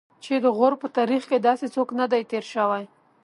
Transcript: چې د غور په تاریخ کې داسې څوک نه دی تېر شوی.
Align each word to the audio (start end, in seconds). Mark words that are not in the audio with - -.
چې 0.23 0.33
د 0.43 0.45
غور 0.57 0.73
په 0.81 0.87
تاریخ 0.97 1.23
کې 1.29 1.37
داسې 1.47 1.65
څوک 1.75 1.89
نه 1.99 2.05
دی 2.11 2.21
تېر 2.31 2.43
شوی. 2.53 2.83